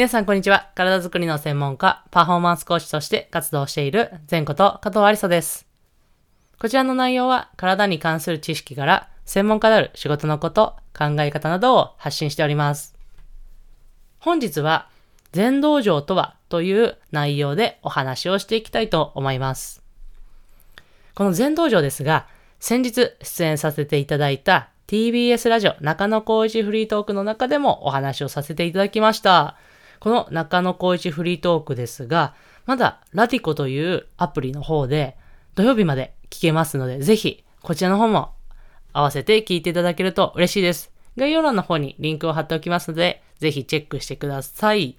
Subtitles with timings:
[0.00, 0.70] 皆さんこんにちは。
[0.76, 5.66] 体づくりの専門家、パフォーマンス講師として活動している前こと加藤ありさです。
[6.58, 12.96] こちらの内容は体に関する知識から専門家である仕事のこと、考え方などを発信しております。
[14.20, 14.88] 本日は
[15.32, 19.82] 全道場とはという内容でお話をしていきたいと思います。
[21.14, 22.26] この全道場ですが、
[22.58, 29.58] 先日出演させていただいた TBS ラジオ中野浩一フリートークの中でもお話をさせていただきました。
[30.00, 35.16] この中野浩一フリートークですが、まだラティコというアプリの方で
[35.54, 38.32] 土曜日まで聞けますので、ぜひこちらの方も
[38.92, 40.90] 合わせて聞いていただけると嬉しいです。
[41.16, 44.96] 概要欄の方にリンクを貼っておきますので、ぜひチェックしてください。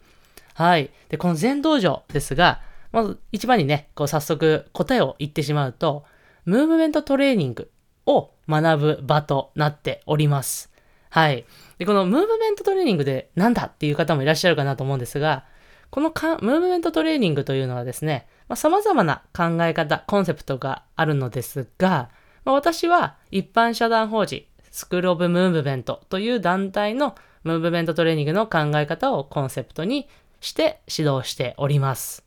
[0.54, 0.92] はい。
[1.10, 6.04] で、この全道場ですが、まず一番にね、こう早速答えを言ってしまうと、
[6.46, 7.72] ムーブメントトレーニング
[8.06, 10.71] を学ぶ場となっております。
[11.12, 11.46] はい。
[11.78, 15.46] で、このムーブメントトレーニングでなんだっていう方もいらっしゃるかなと思うんですが、
[15.90, 22.10] このかムーブメントトレーニングというのはですね、まあ、様々な考え方、コンセプトがあるのですが、
[22.46, 30.08] まあ、私は一般社団法人スクールオブムーブメントという団体のムーブメントトレーニングの考え方をコンセプトに
[30.40, 32.24] して指導しております。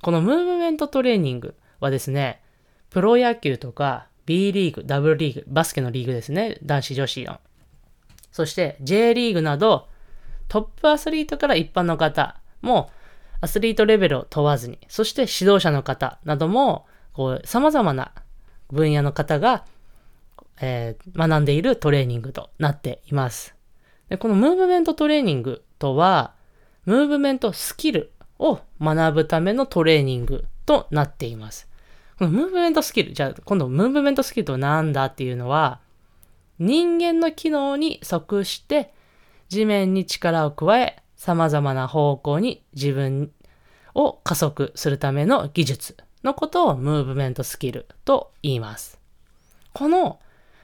[0.00, 2.40] このムーブメントトレーニングはですね、
[2.88, 6.58] プロ野球とか B リーグ、W リーグ、バスケのリーグですね。
[6.62, 7.40] 男子女子の。
[8.38, 9.88] そして J リーグなど
[10.46, 12.88] トップアスリートから一般の方も
[13.40, 18.12] アスリートレベルを問わずに、そして指導者の方なども、こう、様々な
[18.70, 19.64] 分野の方が、
[20.60, 23.56] えー、学んでいるトレーニングとなっています。
[24.08, 26.34] でこのムーブメントトレーニングとは、
[26.84, 31.68] ムーブメントスキルを学ぶためのトレーニングとなっています。
[32.20, 35.80] このムーブメントスキル、じゃあ今度ムーブメントスキルとは何だっていうのは、
[36.58, 38.92] 人間の機能に即して
[39.48, 43.32] 地面に力を加え、様々な方向に自分
[43.94, 49.00] を加速するための技術のことをムーブメントスキルと言います。
[49.72, 50.20] この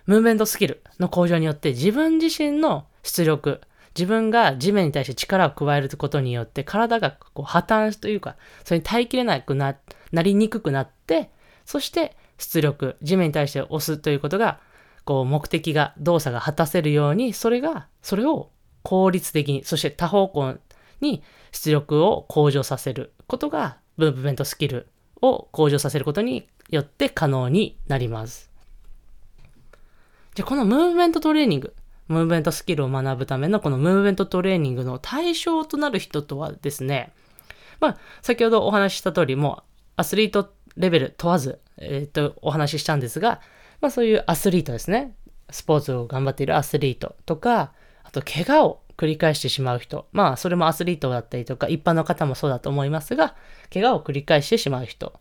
[0.06, 3.60] ムーブメントスキルの向上によって自分自身の出力、
[3.96, 9.76] 自分が地面に対して力を加えることによって体がこう破綻というか、それに耐えきれなくな、
[10.12, 11.30] なりにくくなって、
[11.64, 14.60] そして出力、地面に対して押すということが、
[15.04, 18.50] こう目的が、動作が果たせるように、それが、それを
[18.82, 20.56] 効率的に、そして多方向
[21.00, 21.22] に
[21.52, 24.88] 出力を向上させることが、ムーブメントスキル
[25.20, 28.50] を向上させることによって可能になります。
[30.34, 31.74] じゃこのムーブメントトレーニング、
[32.08, 37.12] ムーブメントスキルを学ぶためのこのムーブメントトレーニングの対象となる人とはですね、
[37.80, 39.62] まあ、先ほどお話しした通り、もう
[39.96, 43.40] アスリートレベル問わず、えっ、と、お話ししたんですが、
[43.84, 45.14] まあそういうアスリートですね。
[45.50, 50.06] スポーツを頑張っているアスリートとか、あと怪我を繰り返してしまう人。
[50.10, 53.36] まあそれもアスリートだったりとか、一般の方もそうだと思いますが、
[53.70, 55.12] 怪我を繰り返してしまう人。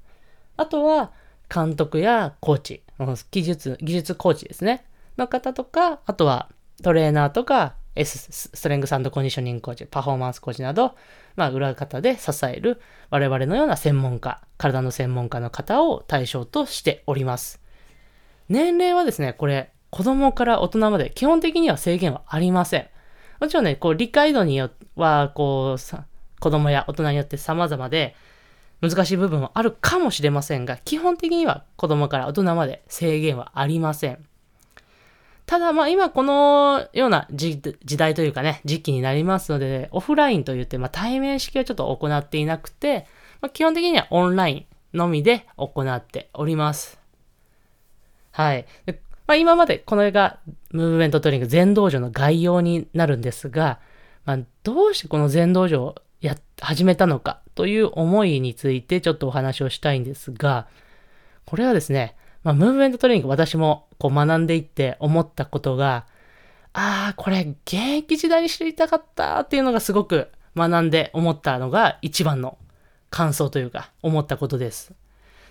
[0.56, 1.12] あとは、
[1.54, 2.84] 監督やコーチ、
[3.32, 4.86] 技術、技術コーチですね。
[5.18, 6.48] の方とか、あとは
[6.82, 10.96] トレーナーとか、S、ストレングスコンディショニングコーチ、パフォーマンスコーチなど、
[11.36, 17.63] まあ、裏方で支える我々のような専門家、体の専門家の方を対象としております。
[18.54, 22.88] 年齢はですね、これ、子供から大人まで基本的には制限はありません。
[23.40, 26.06] もちろんね、こう、理解度によっては、こう、さ
[26.40, 28.16] 子供や大人によって様々で、
[28.80, 34.24] 難しい部分はあるかもしれませんが、基本的には子供から大人まで制限はありません。
[35.46, 37.60] ただまあ今このような時
[37.98, 43.08] 代というかね、時期になりますので、オフラインといって、まあ対面式はちょっと行っていなくて、
[43.42, 47.03] まあ、基本的にはオンラインのみで行っております。
[48.34, 48.66] はい。
[49.26, 50.40] まあ、今までこの絵が
[50.72, 53.80] ムーブメントトレーニング全道場の概要になるんですが、
[54.26, 60.68] まあ、どうしてこの全道場をや、始めたのかという思いについてちょっとお話をしたいんですが、
[61.46, 66.06] これはですね、まあ、ムーブメントトレーニング私もこう学んでいって思ったことが、
[66.74, 72.58] ああ、これ現役時代に知りたかったっていうのがすごく学んで思ったのが一番の
[73.10, 74.94] 感想というか思ったことです。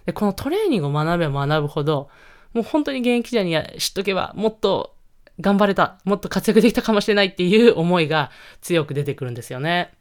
[0.04, 2.10] で、このトレーニングを学べば学ぶほど、
[2.54, 4.94] もう本当に現役時代に知っとけばもっと
[5.40, 9.92] 頑張れた、もっと活躍できたかもしれないっていう思いが強く出てくるんですよね。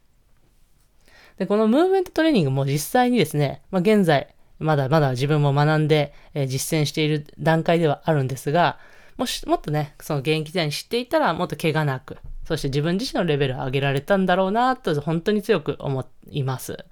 [1.38, 8.77] で、このムーブメントトレーニングも実際にですね、まあ、現在、まだまだ自分も学んで、えー、実践している段階ではあるんですが、
[9.18, 12.18] もし、もっとね、その現役時代に知っていたら、もっと怪我なく、
[12.48, 16.86] そして自分自身のレベルを上げられたんだろうな、と本当に強く思います。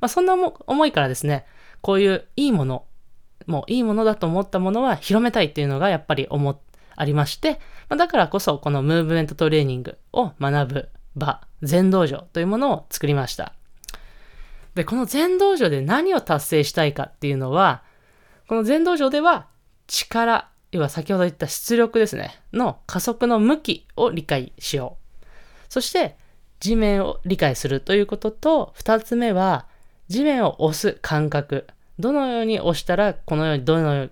[0.00, 1.44] まあ、そんな思いからですね、
[1.80, 2.84] こういういいもの、
[3.46, 6.60] もういいものだと思ったものは広めたいっていうのがやっぱり思
[6.96, 7.58] ありまして、
[7.88, 13.54] ま、だからこそこのムーブメントトレーニングを学ぶ場全道場というものを作りました。
[14.74, 17.82] で、この全道場で何を達成したいかっていうのは、
[18.48, 19.48] この全道場では
[19.86, 25.24] 力、要は先ほど言った出力ですね、の加速の向きを理解しよう。
[25.68, 26.16] そして、
[26.60, 29.66] 地面を理解するということと、二つ目は、
[30.08, 31.66] 地面を押す感覚。
[32.00, 34.08] どのように押したら、このようにどの、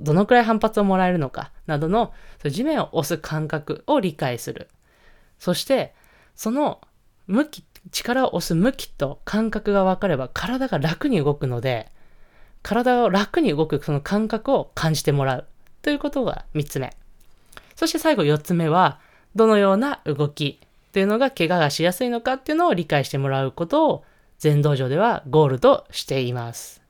[0.00, 2.12] どのくらい反発をもらえるのか、などの、
[2.44, 4.68] 地面を押す感覚を理解する。
[5.38, 5.94] そして、
[6.34, 6.80] その
[7.26, 11.90] 向き、力を押す向きと感覚が分かれば体が楽に動くので、
[12.62, 15.46] 体を楽に動くその感覚を感じてもらう
[15.82, 16.96] ということが3つ目。
[17.74, 19.00] そして最後4つ目は、
[19.34, 20.60] どのような動き
[20.92, 24.04] というのが怪我がしやすいのかっていうのを理解してもらうことを
[24.38, 26.81] 全道場ではゴールとしています。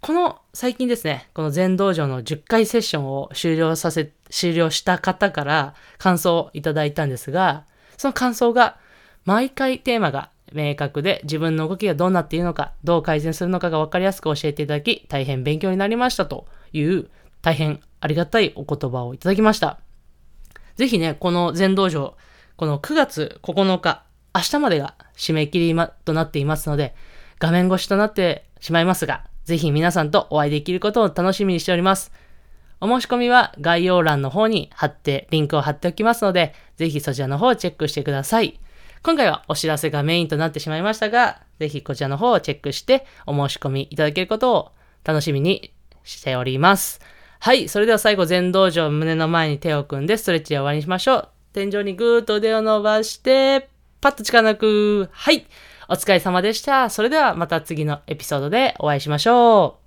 [0.00, 7.66] この最近ですね、この全道場の10回セッションを終了させ、終了した方から感想をいただいたんですが、
[7.98, 8.78] その感想が
[9.26, 17.10] 毎回テーマが明確で自分の動きがどうなっているのか、どう改善するのかが分かりやすく教えていただき、大変勉強になりましたという
[17.42, 19.80] 大変ありがたいお言葉をいただきました。
[20.76, 22.16] ぜひね、この全道場、
[22.56, 24.02] この9月9日、
[24.34, 26.94] 明日までが締め切りとなっていますので、
[27.38, 32.12] 画面越しとなってしまいますが、ぜひ皆さんとお会いできることを楽しみにしております。
[32.80, 38.58] お申し込みは概要欄の方に貼って、リンクを貼っておきますので、ぜひそちらの方をチェックしてください。
[39.02, 44.72] 今回はお知らせがメインとなってしまいましたが、ぜひこちらの方をチェックしてお申し込みいただけることを
[45.04, 45.72] 楽しみに
[46.04, 47.00] しております。
[47.38, 47.68] はい。
[47.68, 51.28] それでは最後、全道場胸の前に手を組んでストレッチで終わりにしましょう。
[51.52, 53.68] 天井にぐーっと腕を伸ばして、
[54.00, 55.08] パッと力抜く。
[55.12, 55.46] はい。
[55.90, 56.88] お疲れ様でした。
[56.88, 59.79] それではまた次のエピソードでお会いしましょう。